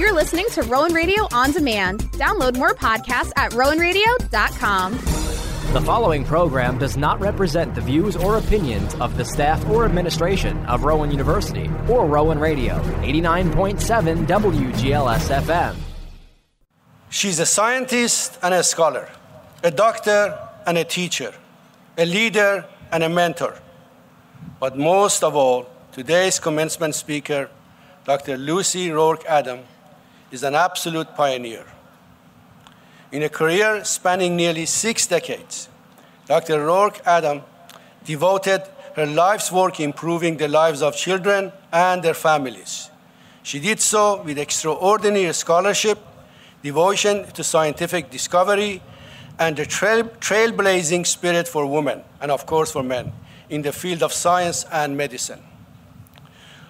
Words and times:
You're 0.00 0.14
listening 0.14 0.46
to 0.52 0.62
Rowan 0.62 0.94
Radio 0.94 1.28
on 1.30 1.52
demand. 1.52 2.00
Download 2.12 2.56
more 2.56 2.72
podcasts 2.72 3.32
at 3.36 3.52
rowanradio.com. 3.52 4.92
The 5.74 5.82
following 5.82 6.24
program 6.24 6.78
does 6.78 6.96
not 6.96 7.20
represent 7.20 7.74
the 7.74 7.82
views 7.82 8.16
or 8.16 8.38
opinions 8.38 8.94
of 8.94 9.18
the 9.18 9.26
staff 9.26 9.62
or 9.68 9.84
administration 9.84 10.64
of 10.64 10.84
Rowan 10.84 11.10
University 11.10 11.68
or 11.86 12.06
Rowan 12.06 12.38
Radio, 12.38 12.80
89.7 13.02 14.26
WGLS 14.26 15.42
FM. 15.42 15.76
She's 17.10 17.38
a 17.38 17.44
scientist 17.44 18.38
and 18.42 18.54
a 18.54 18.62
scholar, 18.62 19.06
a 19.62 19.70
doctor 19.70 20.38
and 20.66 20.78
a 20.78 20.84
teacher, 20.84 21.34
a 21.98 22.06
leader 22.06 22.64
and 22.90 23.02
a 23.02 23.10
mentor. 23.10 23.54
But 24.60 24.78
most 24.78 25.22
of 25.22 25.36
all, 25.36 25.68
today's 25.92 26.38
commencement 26.38 26.94
speaker, 26.94 27.50
Dr. 28.06 28.38
Lucy 28.38 28.88
Rorke 28.88 29.26
Adam, 29.26 29.60
is 30.30 30.42
an 30.42 30.54
absolute 30.54 31.14
pioneer. 31.14 31.64
In 33.12 33.22
a 33.22 33.28
career 33.28 33.84
spanning 33.84 34.36
nearly 34.36 34.66
six 34.66 35.06
decades, 35.06 35.68
Dr. 36.26 36.64
Rorke 36.64 37.00
Adam 37.04 37.42
devoted 38.04 38.62
her 38.94 39.06
life's 39.06 39.50
work 39.50 39.80
improving 39.80 40.36
the 40.36 40.48
lives 40.48 40.82
of 40.82 40.96
children 40.96 41.52
and 41.72 42.02
their 42.02 42.14
families. 42.14 42.90
She 43.42 43.58
did 43.58 43.80
so 43.80 44.22
with 44.22 44.38
extraordinary 44.38 45.32
scholarship, 45.32 45.98
devotion 46.62 47.24
to 47.32 47.42
scientific 47.42 48.10
discovery, 48.10 48.82
and 49.38 49.58
a 49.58 49.66
trail, 49.66 50.04
trailblazing 50.20 51.06
spirit 51.06 51.48
for 51.48 51.66
women, 51.66 52.02
and 52.20 52.30
of 52.30 52.46
course 52.46 52.70
for 52.70 52.82
men, 52.82 53.12
in 53.48 53.62
the 53.62 53.72
field 53.72 54.02
of 54.02 54.12
science 54.12 54.64
and 54.70 54.96
medicine. 54.96 55.42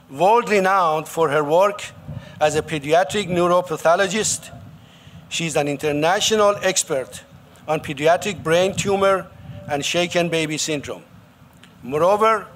World 0.09 0.49
renowned 0.49 1.09
for 1.09 1.29
her 1.31 1.45
work 1.45 1.83
as 2.41 2.57
a 2.57 2.63
pediatric 2.63 3.29
neuropathologist, 3.29 4.51
she's 5.29 5.57
an 5.57 5.69
international 5.69 6.57
expert 6.63 7.23
on 7.69 7.81
pediatric 7.81 8.43
brain 8.43 8.75
tumor 8.75 9.27
and 9.69 9.85
shaken 9.85 10.31
baby 10.31 10.57
syndrome. 10.57 11.03
Moreover, 11.83 12.47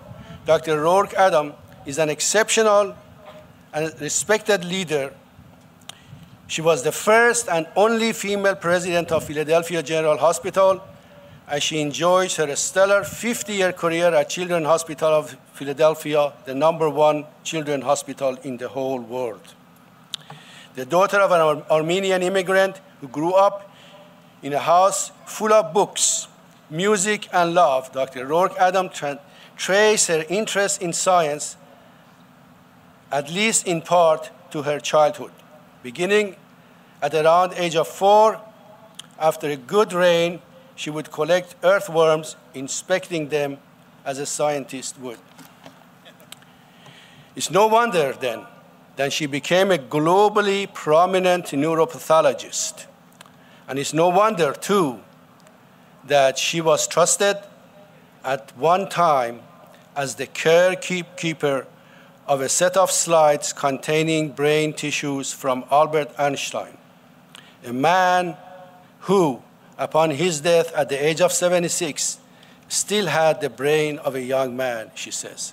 Dr. 0.46 0.80
Rorke 0.82 1.12
Adam 1.14 1.52
is 1.84 1.98
an 1.98 2.08
exceptional 2.08 2.96
and 3.74 3.92
respected 4.00 4.64
leader. 4.64 5.12
She 6.46 6.62
was 6.62 6.82
the 6.82 6.92
first 6.92 7.48
and 7.48 7.66
only 7.77 8.12
female 8.12 8.56
president 8.56 9.12
of 9.12 9.24
Philadelphia 9.24 9.82
General 9.82 10.16
Hospital, 10.16 10.82
as 11.46 11.62
she 11.62 11.80
enjoys 11.80 12.36
her 12.36 12.55
stellar 12.56 13.05
50 13.05 13.52
year 13.52 13.72
career 13.72 14.14
at 14.14 14.30
Children's 14.30 14.66
Hospital 14.66 15.08
of 15.10 15.36
Philadelphia, 15.52 16.32
the 16.46 16.55
number 16.55 16.88
one 16.88 17.27
children's 17.42 17.84
hospital 17.84 18.36
in 18.42 18.56
the 18.56 18.68
whole 18.68 19.00
world. 19.00 19.55
The 20.75 20.84
daughter 20.84 21.19
of 21.19 21.30
an 21.30 21.62
Armenian 21.70 22.22
immigrant 22.22 22.80
who 23.00 23.08
grew 23.08 23.33
up 23.33 23.70
in 24.42 24.53
a 24.53 24.58
house 24.58 25.12
full 25.27 25.53
of 25.53 25.72
books 25.72 26.28
music, 26.70 27.28
and 27.33 27.55
love, 27.55 27.92
Dr. 27.92 28.27
Rorke 28.27 28.56
Adam 28.58 28.89
tra- 28.89 29.20
traced 29.56 30.08
her 30.08 30.25
interest 30.28 30.83
in 30.83 30.92
science, 30.92 31.56
at 33.11 33.30
least 33.30 33.67
in 33.67 33.80
part, 33.80 34.30
to 34.50 34.62
her 34.62 34.80
childhood. 34.80 35.33
Beginning 35.83 36.36
at 37.02 37.14
around 37.14 37.52
age 37.55 37.77
of 37.77 37.86
four, 37.86 38.41
after 39.19 39.48
a 39.48 39.56
good 39.56 39.92
rain, 39.92 40.41
she 40.75 40.91
would 40.91 41.11
collect 41.12 41.55
earthworms, 41.62 42.36
inspecting 42.55 43.28
them 43.28 43.58
as 44.05 44.19
a 44.19 44.27
scientist 44.27 44.98
would. 44.98 45.19
It's 47.36 47.50
no 47.50 47.67
wonder 47.67 48.12
then 48.19 48.47
that 48.96 49.12
she 49.12 49.26
became 49.26 49.70
a 49.70 49.78
globally 49.78 50.72
prominent 50.72 51.46
neuropathologist. 51.46 52.86
And 53.66 53.78
it's 53.78 53.92
no 53.92 54.08
wonder, 54.08 54.52
too, 54.52 55.00
that 56.06 56.38
she 56.38 56.60
was 56.60 56.86
trusted 56.86 57.36
at 58.22 58.56
one 58.56 58.88
time 58.88 59.40
as 59.96 60.16
the 60.16 60.27
carekeeper 60.27 61.66
of 62.27 62.40
a 62.40 62.48
set 62.48 62.77
of 62.77 62.90
slides 62.90 63.52
containing 63.52 64.30
brain 64.30 64.72
tissues 64.72 65.33
from 65.33 65.64
Albert 65.70 66.10
Einstein, 66.18 66.77
a 67.64 67.72
man 67.72 68.36
who, 69.00 69.42
upon 69.77 70.10
his 70.10 70.40
death 70.40 70.72
at 70.74 70.88
the 70.88 71.04
age 71.04 71.20
of 71.20 71.33
76, 71.33 72.18
still 72.68 73.06
had 73.06 73.40
the 73.40 73.50
brain 73.50 73.98
of 73.98 74.14
a 74.14 74.22
young 74.22 74.56
man, 74.56 74.90
she 74.94 75.10
says. 75.10 75.52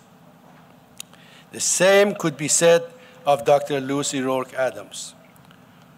The 1.52 1.60
same 1.60 2.16
could 2.16 2.38
be 2.38 2.48
said 2.48 2.84
of 3.26 3.46
Dr. 3.46 3.80
Lucy 3.80 4.22
Rorke 4.22 4.54
Adams, 4.54 5.16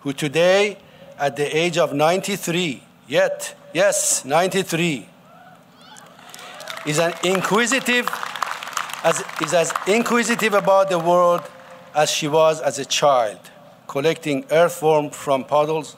who 0.02 0.14
today, 0.14 0.78
at 1.18 1.36
the 1.36 1.56
age 1.56 1.78
of 1.78 1.94
93, 1.94 2.84
yet 3.08 3.56
Yes, 3.74 4.24
93. 4.24 5.10
Is 6.86 7.00
an 7.00 7.14
inquisitive, 7.24 8.08
as, 9.04 9.24
is 9.42 9.52
as 9.52 9.74
inquisitive 9.88 10.54
about 10.54 10.92
the 10.92 11.00
world 11.00 11.42
as 11.96 12.12
she 12.12 12.28
was 12.28 12.62
as 12.62 12.78
a 12.78 12.86
child, 12.86 13.40
collecting 13.88 14.46
earthworm 14.52 15.10
from 15.10 15.44
puddles 15.44 15.96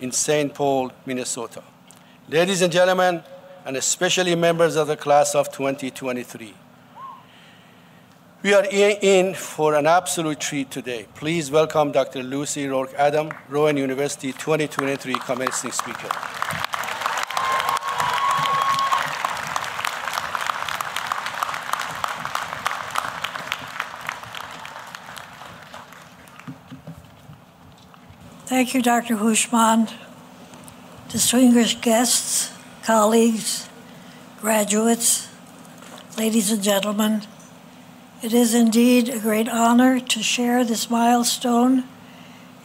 in 0.00 0.10
St. 0.10 0.52
Paul, 0.52 0.90
Minnesota. 1.04 1.62
Ladies 2.28 2.60
and 2.60 2.72
gentlemen, 2.72 3.22
and 3.64 3.76
especially 3.76 4.34
members 4.34 4.74
of 4.74 4.88
the 4.88 4.96
class 4.96 5.36
of 5.36 5.52
2023, 5.52 6.54
we 8.42 8.54
are 8.54 8.64
in 8.70 9.34
for 9.34 9.74
an 9.74 9.86
absolute 9.86 10.38
treat 10.40 10.70
today. 10.70 11.06
Please 11.14 11.50
welcome 11.50 11.92
Dr. 11.92 12.22
Lucy 12.22 12.66
Rorke 12.66 12.94
Adam, 12.94 13.30
Rowan 13.48 13.76
University 13.76 14.32
2023 14.32 15.14
commencing 15.14 15.72
speaker. 15.72 16.08
Thank 28.46 28.74
you, 28.74 28.82
Dr. 28.82 29.16
Houshmand. 29.16 29.92
Distinguished 31.08 31.80
guests, 31.82 32.52
colleagues, 32.84 33.68
graduates, 34.40 35.28
ladies 36.18 36.50
and 36.50 36.62
gentlemen, 36.62 37.22
it 38.22 38.32
is 38.32 38.54
indeed 38.54 39.08
a 39.08 39.18
great 39.18 39.48
honor 39.48 40.00
to 40.00 40.22
share 40.22 40.64
this 40.64 40.90
milestone 40.90 41.84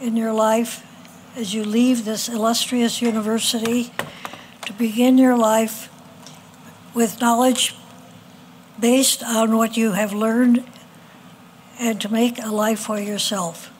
in 0.00 0.16
your 0.16 0.32
life 0.32 0.86
as 1.36 1.54
you 1.54 1.64
leave 1.64 2.04
this 2.04 2.28
illustrious 2.28 3.02
university 3.02 3.92
to 4.64 4.72
begin 4.72 5.18
your 5.18 5.36
life 5.36 5.88
with 6.94 7.20
knowledge 7.20 7.74
based 8.78 9.22
on 9.22 9.56
what 9.56 9.76
you 9.76 9.92
have 9.92 10.12
learned 10.12 10.64
and 11.78 12.00
to 12.00 12.12
make 12.12 12.42
a 12.42 12.48
life 12.48 12.80
for 12.80 12.98
yourself. 12.98 13.72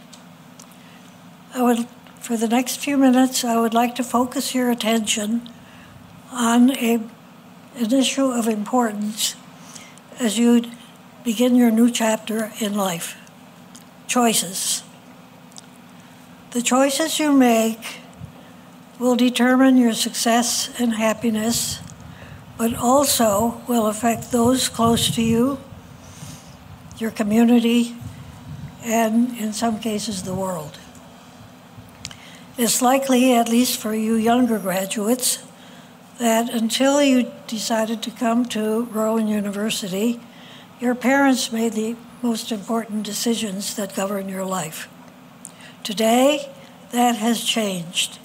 I 1.54 1.62
would 1.62 1.86
for 2.22 2.36
the 2.36 2.46
next 2.46 2.76
few 2.76 2.96
minutes, 2.96 3.44
I 3.44 3.58
would 3.58 3.74
like 3.74 3.96
to 3.96 4.04
focus 4.04 4.54
your 4.54 4.70
attention 4.70 5.50
on 6.30 6.70
a, 6.70 7.00
an 7.74 7.92
issue 7.92 8.26
of 8.26 8.46
importance 8.46 9.34
as 10.20 10.38
you 10.38 10.62
begin 11.24 11.54
your 11.54 11.70
new 11.70 11.90
chapter 11.90 12.52
in 12.58 12.74
life 12.74 13.16
choices. 14.06 14.82
The 16.50 16.60
choices 16.60 17.18
you 17.18 17.32
make 17.32 18.00
will 18.98 19.16
determine 19.16 19.78
your 19.78 19.94
success 19.94 20.68
and 20.78 20.94
happiness, 20.94 21.80
but 22.58 22.74
also 22.74 23.62
will 23.66 23.86
affect 23.86 24.32
those 24.32 24.68
close 24.68 25.14
to 25.14 25.22
you, 25.22 25.58
your 26.98 27.10
community, 27.10 27.96
and 28.84 29.36
in 29.38 29.52
some 29.52 29.80
cases, 29.80 30.24
the 30.24 30.34
world. 30.34 30.78
It's 32.58 32.82
likely, 32.82 33.32
at 33.34 33.48
least 33.48 33.80
for 33.80 33.94
you 33.94 34.16
younger 34.16 34.58
graduates, 34.58 35.42
that 36.18 36.50
until 36.50 37.02
you 37.02 37.32
decided 37.46 38.02
to 38.02 38.10
come 38.10 38.44
to 38.46 38.84
Rowan 38.84 39.26
University, 39.26 40.20
your 40.82 40.96
parents 40.96 41.52
made 41.52 41.74
the 41.74 41.94
most 42.22 42.50
important 42.50 43.04
decisions 43.04 43.76
that 43.76 43.94
govern 43.94 44.28
your 44.28 44.44
life. 44.44 44.88
Today, 45.84 46.52
that 46.90 47.14
has 47.14 47.44
changed. 47.44 48.18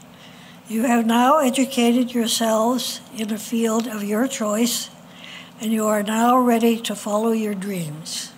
You 0.68 0.84
have 0.84 1.06
now 1.06 1.38
educated 1.38 2.16
yourselves 2.16 3.00
in 3.16 3.32
a 3.32 3.38
field 3.38 3.86
of 3.86 4.04
your 4.04 4.28
choice, 4.28 4.90
and 5.62 5.72
you 5.72 5.86
are 5.86 6.02
now 6.02 6.36
ready 6.36 6.80
to 6.82 6.96
follow 6.96 7.32
your 7.32 7.54
dreams. 7.54 8.34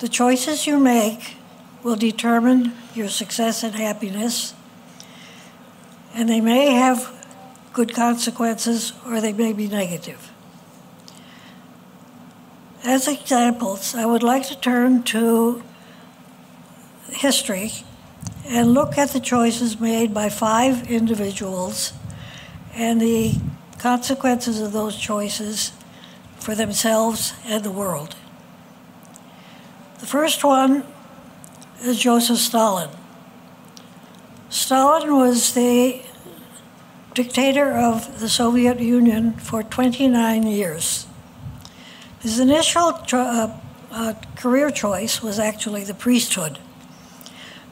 The 0.00 0.08
choices 0.08 0.66
you 0.66 0.78
make 0.78 1.36
will 1.82 1.96
determine 1.96 2.74
your 2.94 3.08
success 3.08 3.62
and 3.62 3.74
happiness. 3.74 4.52
And 6.12 6.28
they 6.28 6.42
may 6.42 6.72
have 6.74 7.21
good 7.72 7.94
consequences 7.94 8.92
or 9.06 9.20
they 9.20 9.32
may 9.32 9.52
be 9.52 9.68
negative. 9.68 10.30
As 12.84 13.06
examples, 13.06 13.94
I 13.94 14.06
would 14.06 14.22
like 14.22 14.46
to 14.48 14.58
turn 14.58 15.04
to 15.04 15.62
history 17.10 17.72
and 18.46 18.74
look 18.74 18.98
at 18.98 19.10
the 19.10 19.20
choices 19.20 19.78
made 19.80 20.12
by 20.12 20.28
five 20.28 20.90
individuals 20.90 21.92
and 22.74 23.00
the 23.00 23.34
consequences 23.78 24.60
of 24.60 24.72
those 24.72 24.96
choices 24.96 25.72
for 26.38 26.54
themselves 26.54 27.34
and 27.46 27.62
the 27.62 27.70
world. 27.70 28.16
The 30.00 30.06
first 30.06 30.42
one 30.42 30.84
is 31.82 32.00
Joseph 32.00 32.38
Stalin. 32.38 32.90
Stalin 34.50 35.14
was 35.14 35.54
the 35.54 36.02
dictator 37.14 37.72
of 37.72 38.20
the 38.20 38.28
Soviet 38.28 38.80
Union 38.80 39.32
for 39.34 39.62
29 39.62 40.44
years. 40.44 41.06
His 42.20 42.38
initial 42.38 42.94
uh, 43.12 43.58
uh, 43.90 44.14
career 44.36 44.70
choice 44.70 45.22
was 45.22 45.38
actually 45.38 45.84
the 45.84 45.94
priesthood, 45.94 46.58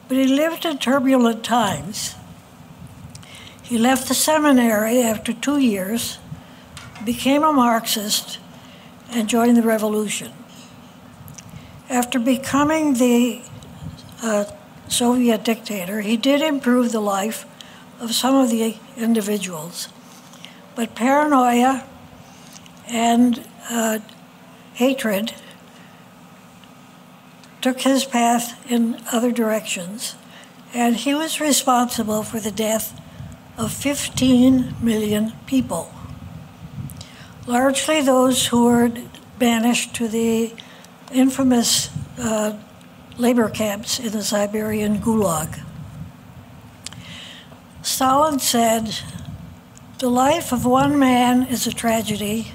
but 0.09 0.17
he 0.17 0.27
lived 0.27 0.65
in 0.65 0.79
turbulent 0.79 1.45
times. 1.45 2.17
He 3.63 3.79
left 3.79 4.09
the 4.09 4.15
seminary 4.15 5.01
after 5.01 5.33
two 5.33 5.59
years, 5.59 6.19
became 7.05 7.43
a 7.43 7.53
Marxist, 7.53 8.39
and 9.11 9.29
joined 9.29 9.57
the 9.57 9.63
revolution. 9.63 10.33
After 11.89 12.19
becoming 12.19 12.95
the 12.95 13.43
uh, 14.23 14.45
Soviet 14.89 15.45
dictator, 15.45 16.01
he 16.01 16.17
did 16.17 16.43
improve 16.43 16.93
the 16.93 17.01
life 17.01 17.47
of 18.01 18.15
some 18.15 18.35
of 18.35 18.51
the 18.51 18.77
individuals. 19.01 19.89
But 20.75 20.95
paranoia 20.95 21.85
and 22.89 23.47
uh, 23.69 23.99
hatred 24.75 25.35
took 27.61 27.81
his 27.83 28.05
path 28.05 28.71
in 28.71 29.01
other 29.13 29.33
directions, 29.33 30.15
and 30.73 30.97
he 30.97 31.15
was 31.15 31.41
responsible 31.41 32.23
for 32.23 32.41
the 32.41 32.51
death 32.51 32.99
of 33.59 33.73
15 33.73 34.77
million 34.81 35.33
people, 35.47 35.93
largely 37.47 38.01
those 38.01 38.47
who 38.47 38.65
were 38.65 38.91
banished 39.39 39.95
to 39.97 40.09
the 40.09 40.55
infamous 41.13 41.91
uh, 42.19 42.57
labor 43.19 43.51
camps 43.51 43.99
in 43.99 44.13
the 44.13 44.23
Siberian 44.23 44.99
Gulag. 44.99 45.61
Stalin 47.83 48.39
said, 48.39 48.95
The 49.99 50.11
life 50.11 50.53
of 50.53 50.67
one 50.67 50.99
man 50.99 51.45
is 51.45 51.67
a 51.67 51.73
tragedy, 51.73 52.53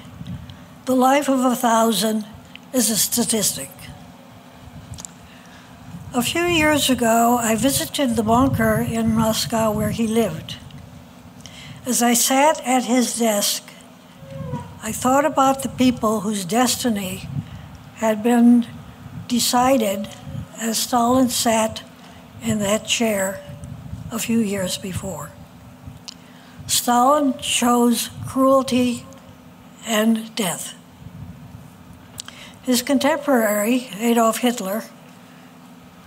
the 0.84 0.94
life 0.94 1.28
of 1.28 1.44
a 1.44 1.56
thousand 1.56 2.24
is 2.72 2.90
a 2.90 2.96
statistic. 2.96 3.70
A 6.14 6.22
few 6.22 6.44
years 6.44 6.88
ago, 6.88 7.38
I 7.40 7.56
visited 7.56 8.14
the 8.14 8.22
bunker 8.22 8.86
in 8.88 9.14
Moscow 9.14 9.72
where 9.72 9.90
he 9.90 10.06
lived. 10.06 10.56
As 11.84 12.02
I 12.02 12.14
sat 12.14 12.60
at 12.64 12.84
his 12.84 13.18
desk, 13.18 13.68
I 14.82 14.92
thought 14.92 15.24
about 15.24 15.62
the 15.62 15.68
people 15.68 16.20
whose 16.20 16.44
destiny 16.44 17.28
had 17.96 18.22
been 18.22 18.66
decided 19.26 20.08
as 20.60 20.78
Stalin 20.78 21.28
sat 21.28 21.82
in 22.42 22.60
that 22.60 22.86
chair 22.86 23.40
a 24.16 24.18
few 24.18 24.38
years 24.38 24.78
before. 24.78 25.30
Stalin 26.66 27.38
chose 27.38 28.08
cruelty 28.26 29.04
and 29.86 30.34
death. 30.34 30.74
His 32.62 32.82
contemporary, 32.82 33.90
Adolf 34.00 34.38
Hitler, 34.38 34.82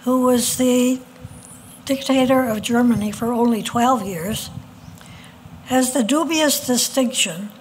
who 0.04 0.26
was 0.26 0.58
the 0.58 1.00
dictator 1.86 2.44
of 2.44 2.64
Germany 2.64 3.12
for 3.12 3.32
only 3.32 3.62
12 3.62 4.06
years, 4.06 4.50
has 5.66 5.94
the 5.94 6.04
dubious 6.04 6.66
distinction 6.66 7.52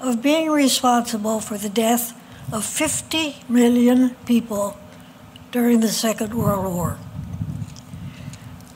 of 0.00 0.22
being 0.22 0.50
responsible 0.50 1.40
for 1.40 1.58
the 1.58 1.68
death 1.68 2.18
of 2.50 2.64
50 2.64 3.36
million 3.48 4.16
people 4.26 4.78
during 5.52 5.80
the 5.80 5.88
Second 5.88 6.32
World 6.34 6.74
War. 6.74 6.98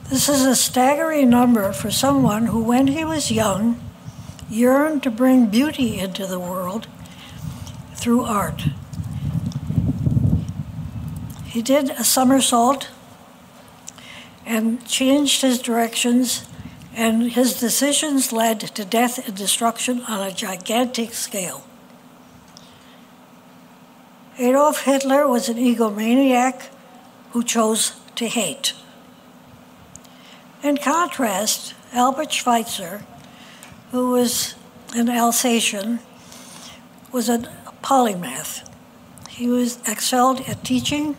This 0.09 0.27
is 0.27 0.43
a 0.43 0.55
staggering 0.55 1.29
number 1.29 1.71
for 1.71 1.91
someone 1.91 2.47
who, 2.47 2.63
when 2.63 2.87
he 2.87 3.05
was 3.05 3.29
young, 3.29 3.79
yearned 4.49 5.03
to 5.03 5.11
bring 5.11 5.45
beauty 5.45 5.99
into 5.99 6.25
the 6.25 6.39
world 6.39 6.87
through 7.93 8.23
art. 8.23 8.63
He 11.45 11.61
did 11.61 11.91
a 11.91 12.03
somersault 12.03 12.89
and 14.47 14.83
changed 14.87 15.43
his 15.43 15.59
directions, 15.59 16.47
and 16.95 17.33
his 17.33 17.59
decisions 17.59 18.33
led 18.33 18.61
to 18.61 18.83
death 18.83 19.27
and 19.27 19.37
destruction 19.37 20.01
on 20.07 20.25
a 20.25 20.31
gigantic 20.31 21.13
scale. 21.13 21.63
Adolf 24.39 24.85
Hitler 24.85 25.27
was 25.27 25.49
an 25.49 25.57
egomaniac 25.57 26.69
who 27.31 27.43
chose 27.43 27.93
to 28.15 28.27
hate. 28.27 28.73
In 30.61 30.75
contrast, 30.77 31.73
Albert 31.93 32.33
Schweitzer, 32.33 33.05
who 33.91 34.11
was 34.11 34.55
an 34.93 35.09
Alsatian, 35.09 35.99
was 37.13 37.29
a 37.29 37.39
polymath. 37.81 38.69
He 39.29 39.47
was 39.47 39.79
excelled 39.87 40.41
at 40.49 40.65
teaching. 40.65 41.15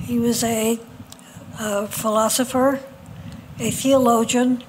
He 0.00 0.18
was 0.18 0.42
a, 0.42 0.80
a 1.60 1.86
philosopher, 1.86 2.80
a 3.60 3.70
theologian, 3.70 4.64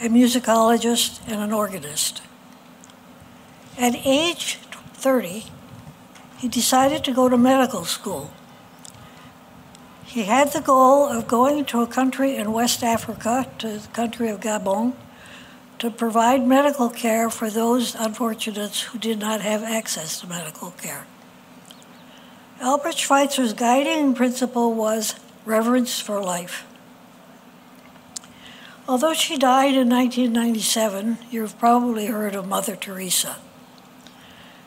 a 0.00 0.08
musicologist, 0.08 1.20
and 1.28 1.42
an 1.42 1.52
organist. 1.52 2.22
At 3.76 3.94
age 4.06 4.56
30, 4.94 5.44
he 6.38 6.48
decided 6.48 7.04
to 7.04 7.12
go 7.12 7.28
to 7.28 7.36
medical 7.36 7.84
school. 7.84 8.30
He 10.10 10.24
had 10.24 10.52
the 10.52 10.60
goal 10.60 11.06
of 11.06 11.28
going 11.28 11.66
to 11.66 11.82
a 11.82 11.86
country 11.86 12.34
in 12.34 12.50
West 12.50 12.82
Africa, 12.82 13.46
to 13.58 13.78
the 13.78 13.88
country 13.92 14.28
of 14.28 14.40
Gabon, 14.40 14.94
to 15.78 15.88
provide 15.88 16.44
medical 16.44 16.90
care 16.90 17.30
for 17.30 17.48
those 17.48 17.94
unfortunates 17.94 18.82
who 18.82 18.98
did 18.98 19.20
not 19.20 19.40
have 19.40 19.62
access 19.62 20.20
to 20.20 20.26
medical 20.26 20.72
care. 20.72 21.06
Albert 22.60 22.96
Schweitzer's 22.96 23.52
guiding 23.52 24.12
principle 24.12 24.74
was 24.74 25.14
reverence 25.44 26.00
for 26.00 26.20
life. 26.20 26.66
Although 28.88 29.14
she 29.14 29.38
died 29.38 29.76
in 29.76 29.88
1997, 29.88 31.18
you've 31.30 31.56
probably 31.56 32.06
heard 32.06 32.34
of 32.34 32.48
Mother 32.48 32.74
Teresa. 32.74 33.36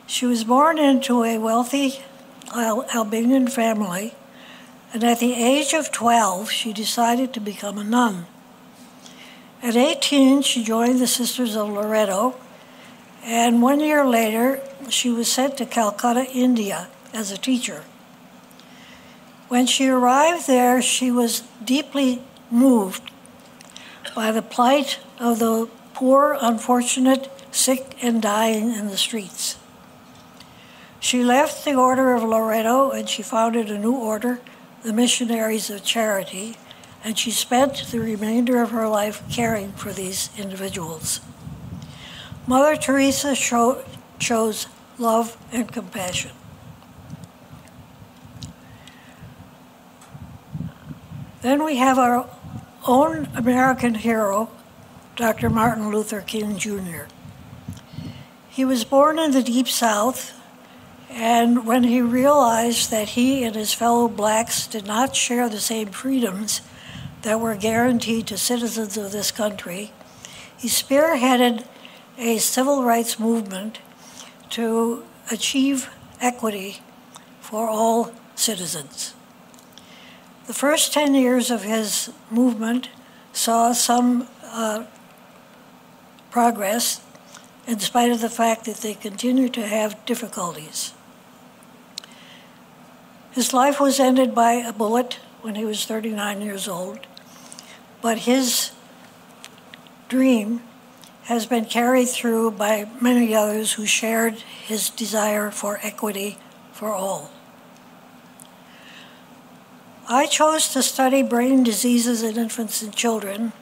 She 0.06 0.24
was 0.24 0.42
born 0.42 0.78
into 0.78 1.22
a 1.22 1.36
wealthy 1.36 2.02
Albanian 2.54 3.48
family 3.48 4.14
and 4.94 5.02
at 5.02 5.18
the 5.18 5.34
age 5.34 5.74
of 5.74 5.90
12, 5.90 6.52
she 6.52 6.72
decided 6.72 7.34
to 7.34 7.40
become 7.40 7.78
a 7.78 7.84
nun. 7.84 8.26
At 9.60 9.74
18, 9.74 10.42
she 10.42 10.62
joined 10.62 11.00
the 11.00 11.08
Sisters 11.08 11.56
of 11.56 11.68
Loreto, 11.68 12.36
and 13.24 13.60
one 13.60 13.80
year 13.80 14.06
later, 14.06 14.60
she 14.88 15.10
was 15.10 15.30
sent 15.30 15.56
to 15.56 15.66
Calcutta, 15.66 16.30
India, 16.30 16.86
as 17.12 17.32
a 17.32 17.36
teacher. 17.36 17.82
When 19.48 19.66
she 19.66 19.88
arrived 19.88 20.46
there, 20.46 20.80
she 20.80 21.10
was 21.10 21.42
deeply 21.64 22.22
moved 22.48 23.10
by 24.14 24.30
the 24.30 24.42
plight 24.42 25.00
of 25.18 25.40
the 25.40 25.68
poor, 25.92 26.38
unfortunate, 26.40 27.28
sick, 27.50 27.96
and 28.00 28.22
dying 28.22 28.72
in 28.72 28.86
the 28.86 28.96
streets. 28.96 29.56
She 31.00 31.24
left 31.24 31.64
the 31.64 31.74
Order 31.74 32.12
of 32.14 32.22
Loreto 32.22 32.90
and 32.90 33.08
she 33.08 33.22
founded 33.22 33.70
a 33.70 33.78
new 33.78 33.94
order 33.94 34.40
the 34.84 34.92
Missionaries 34.92 35.70
of 35.70 35.82
Charity, 35.82 36.58
and 37.02 37.18
she 37.18 37.30
spent 37.30 37.86
the 37.90 37.98
remainder 37.98 38.62
of 38.62 38.70
her 38.70 38.86
life 38.86 39.22
caring 39.30 39.72
for 39.72 39.92
these 39.92 40.28
individuals. 40.36 41.20
Mother 42.46 42.76
Teresa 42.76 43.34
show, 43.34 43.82
chose 44.18 44.66
love 44.98 45.38
and 45.50 45.72
compassion. 45.72 46.32
Then 51.40 51.64
we 51.64 51.76
have 51.76 51.98
our 51.98 52.28
own 52.86 53.28
American 53.34 53.94
hero, 53.94 54.50
Dr. 55.16 55.48
Martin 55.48 55.90
Luther 55.90 56.20
King 56.20 56.58
Jr. 56.58 57.04
He 58.50 58.66
was 58.66 58.84
born 58.84 59.18
in 59.18 59.30
the 59.30 59.42
Deep 59.42 59.68
South 59.68 60.38
and 61.14 61.64
when 61.64 61.84
he 61.84 62.00
realized 62.00 62.90
that 62.90 63.10
he 63.10 63.44
and 63.44 63.54
his 63.54 63.72
fellow 63.72 64.08
blacks 64.08 64.66
did 64.66 64.84
not 64.84 65.14
share 65.14 65.48
the 65.48 65.60
same 65.60 65.90
freedoms 65.90 66.60
that 67.22 67.38
were 67.38 67.54
guaranteed 67.54 68.26
to 68.26 68.36
citizens 68.36 68.96
of 68.96 69.12
this 69.12 69.30
country, 69.30 69.92
he 70.58 70.66
spearheaded 70.66 71.64
a 72.18 72.38
civil 72.38 72.82
rights 72.82 73.20
movement 73.20 73.78
to 74.50 75.04
achieve 75.30 75.88
equity 76.20 76.80
for 77.40 77.68
all 77.68 78.12
citizens. 78.34 79.14
The 80.48 80.52
first 80.52 80.92
10 80.92 81.14
years 81.14 81.48
of 81.48 81.62
his 81.62 82.10
movement 82.28 82.88
saw 83.32 83.72
some 83.72 84.26
uh, 84.42 84.84
progress 86.32 87.00
in 87.68 87.78
spite 87.78 88.10
of 88.10 88.20
the 88.20 88.28
fact 88.28 88.64
that 88.64 88.78
they 88.78 88.94
continued 88.94 89.54
to 89.54 89.64
have 89.64 90.04
difficulties. 90.06 90.92
His 93.34 93.52
life 93.52 93.80
was 93.80 93.98
ended 93.98 94.32
by 94.32 94.52
a 94.52 94.72
bullet 94.72 95.18
when 95.42 95.56
he 95.56 95.64
was 95.64 95.84
39 95.84 96.40
years 96.40 96.68
old, 96.68 97.00
but 98.00 98.18
his 98.18 98.70
dream 100.08 100.62
has 101.24 101.44
been 101.44 101.64
carried 101.64 102.08
through 102.08 102.52
by 102.52 102.88
many 103.00 103.34
others 103.34 103.72
who 103.72 103.86
shared 103.86 104.34
his 104.34 104.88
desire 104.88 105.50
for 105.50 105.80
equity 105.82 106.38
for 106.70 106.92
all. 106.92 107.32
I 110.08 110.26
chose 110.26 110.68
to 110.68 110.82
study 110.82 111.22
brain 111.24 111.64
diseases 111.64 112.22
in 112.22 112.36
infants 112.36 112.82
and 112.82 112.94
children 112.94 113.52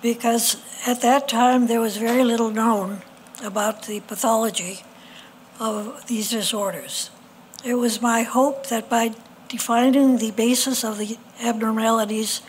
because 0.00 0.56
at 0.86 1.00
that 1.00 1.26
time 1.26 1.66
there 1.66 1.80
was 1.80 1.96
very 1.96 2.22
little 2.22 2.50
known 2.50 3.02
about 3.42 3.86
the 3.86 3.98
pathology 4.00 4.84
of 5.58 6.06
these 6.06 6.30
disorders. 6.30 7.10
It 7.62 7.74
was 7.74 8.00
my 8.00 8.22
hope 8.22 8.68
that 8.68 8.88
by 8.88 9.12
defining 9.48 10.16
the 10.16 10.30
basis 10.30 10.82
of 10.82 10.96
the 10.96 11.18
abnormalities, 11.42 12.40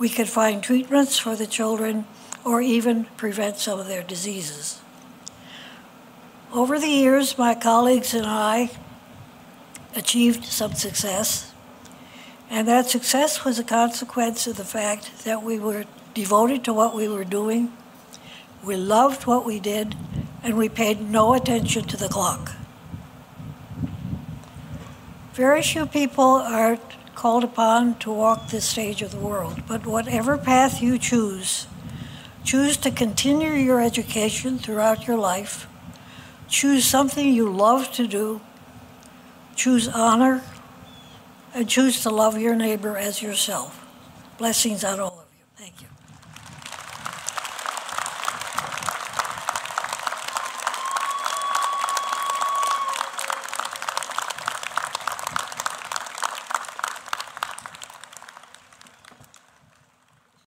we 0.00 0.08
could 0.08 0.28
find 0.28 0.62
treatments 0.62 1.16
for 1.16 1.36
the 1.36 1.46
children 1.46 2.06
or 2.44 2.60
even 2.60 3.04
prevent 3.16 3.58
some 3.58 3.78
of 3.78 3.86
their 3.86 4.02
diseases. 4.02 4.80
Over 6.52 6.80
the 6.80 6.88
years, 6.88 7.38
my 7.38 7.54
colleagues 7.54 8.14
and 8.14 8.26
I 8.26 8.70
achieved 9.94 10.44
some 10.44 10.72
success, 10.74 11.52
and 12.50 12.66
that 12.66 12.86
success 12.86 13.44
was 13.44 13.60
a 13.60 13.64
consequence 13.64 14.46
of 14.48 14.56
the 14.56 14.64
fact 14.64 15.24
that 15.24 15.42
we 15.42 15.58
were 15.58 15.84
devoted 16.14 16.64
to 16.64 16.72
what 16.72 16.96
we 16.96 17.06
were 17.06 17.24
doing, 17.24 17.72
we 18.64 18.74
loved 18.74 19.24
what 19.24 19.44
we 19.44 19.60
did, 19.60 19.94
and 20.42 20.56
we 20.56 20.68
paid 20.68 21.10
no 21.10 21.34
attention 21.34 21.84
to 21.84 21.96
the 21.96 22.08
clock. 22.08 22.57
Very 25.38 25.62
few 25.62 25.86
people 25.86 26.42
are 26.58 26.78
called 27.14 27.44
upon 27.44 27.98
to 28.00 28.10
walk 28.10 28.48
this 28.48 28.68
stage 28.68 29.02
of 29.02 29.12
the 29.12 29.22
world, 29.30 29.62
but 29.68 29.86
whatever 29.86 30.36
path 30.36 30.82
you 30.82 30.98
choose, 30.98 31.68
Choose 32.48 32.78
to 32.78 32.90
continue 32.90 33.52
your 33.52 33.78
education 33.78 34.58
throughout 34.58 35.06
your 35.06 35.18
life. 35.18 35.66
Choose 36.48 36.86
something 36.86 37.30
you 37.30 37.46
love 37.50 37.92
to 37.92 38.06
do. 38.06 38.40
Choose 39.54 39.86
honor. 39.86 40.42
And 41.54 41.68
choose 41.68 42.02
to 42.04 42.08
love 42.08 42.38
your 42.38 42.54
neighbor 42.54 42.96
as 42.96 43.20
yourself. 43.20 43.86
Blessings 44.38 44.82
on 44.82 44.98
all 44.98 45.08
of 45.08 45.14
you. 45.16 45.27